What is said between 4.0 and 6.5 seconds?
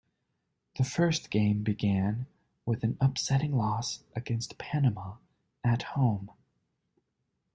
against Panama at home.